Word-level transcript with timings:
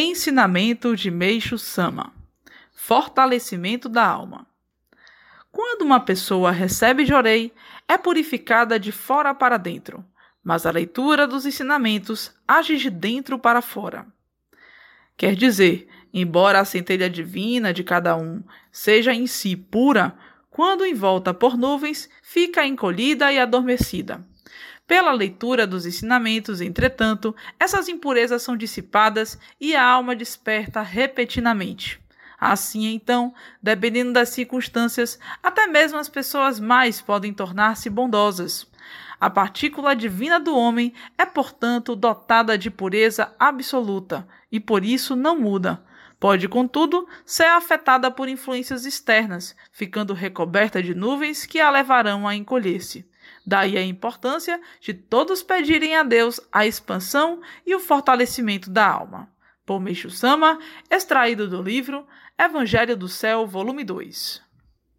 Ensinamento 0.00 0.94
de 0.94 1.10
Meixo 1.10 1.58
Sama 1.58 2.12
Fortalecimento 2.72 3.88
da 3.88 4.06
alma. 4.06 4.46
Quando 5.50 5.82
uma 5.82 5.98
pessoa 5.98 6.52
recebe 6.52 7.04
jorei, 7.04 7.52
é 7.88 7.98
purificada 7.98 8.78
de 8.78 8.92
fora 8.92 9.34
para 9.34 9.56
dentro, 9.56 10.04
mas 10.40 10.64
a 10.64 10.70
leitura 10.70 11.26
dos 11.26 11.44
ensinamentos 11.44 12.32
age 12.46 12.76
de 12.76 12.90
dentro 12.90 13.40
para 13.40 13.60
fora. 13.60 14.06
Quer 15.16 15.34
dizer, 15.34 15.88
embora 16.14 16.60
a 16.60 16.64
centelha 16.64 17.10
divina 17.10 17.74
de 17.74 17.82
cada 17.82 18.16
um 18.16 18.40
seja 18.70 19.12
em 19.12 19.26
si 19.26 19.56
pura, 19.56 20.16
quando 20.48 20.86
envolta 20.86 21.34
por 21.34 21.58
nuvens, 21.58 22.08
fica 22.22 22.64
encolhida 22.64 23.32
e 23.32 23.38
adormecida. 23.40 24.24
Pela 24.88 25.12
leitura 25.12 25.66
dos 25.66 25.84
ensinamentos, 25.84 26.62
entretanto, 26.62 27.36
essas 27.60 27.88
impurezas 27.88 28.42
são 28.42 28.56
dissipadas 28.56 29.38
e 29.60 29.76
a 29.76 29.84
alma 29.84 30.16
desperta 30.16 30.80
repentinamente. 30.80 32.00
Assim, 32.40 32.86
então, 32.86 33.34
dependendo 33.62 34.14
das 34.14 34.30
circunstâncias, 34.30 35.18
até 35.42 35.66
mesmo 35.66 35.98
as 35.98 36.08
pessoas 36.08 36.58
mais 36.58 37.02
podem 37.02 37.34
tornar-se 37.34 37.90
bondosas. 37.90 38.66
A 39.20 39.28
partícula 39.28 39.94
divina 39.94 40.40
do 40.40 40.56
homem 40.56 40.94
é, 41.18 41.26
portanto, 41.26 41.94
dotada 41.94 42.56
de 42.56 42.70
pureza 42.70 43.34
absoluta 43.38 44.26
e 44.50 44.58
por 44.58 44.82
isso 44.82 45.14
não 45.14 45.38
muda. 45.38 45.84
Pode, 46.18 46.48
contudo, 46.48 47.06
ser 47.26 47.44
afetada 47.44 48.10
por 48.10 48.26
influências 48.26 48.86
externas, 48.86 49.54
ficando 49.70 50.14
recoberta 50.14 50.82
de 50.82 50.94
nuvens 50.94 51.44
que 51.44 51.60
a 51.60 51.70
levarão 51.70 52.26
a 52.26 52.34
encolher-se. 52.34 53.06
Daí 53.46 53.76
a 53.76 53.84
importância 53.84 54.60
de 54.80 54.92
todos 54.94 55.42
pedirem 55.42 55.96
a 55.96 56.02
Deus 56.02 56.40
a 56.52 56.66
expansão 56.66 57.40
e 57.66 57.74
o 57.74 57.80
fortalecimento 57.80 58.70
da 58.70 58.86
alma. 58.86 59.30
Por 59.64 59.80
Sama, 60.10 60.58
extraído 60.90 61.46
do 61.48 61.62
livro 61.62 62.06
Evangelho 62.38 62.96
do 62.96 63.08
Céu, 63.08 63.46
volume 63.46 63.84
2. 63.84 64.47